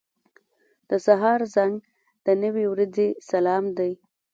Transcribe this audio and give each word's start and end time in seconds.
•د 0.89 0.91
سهار 1.05 1.39
زنګ 1.55 1.75
د 2.25 2.27
نوې 2.43 2.65
ورځې 2.73 3.07
سلام 3.29 3.65
دی. 3.77 3.91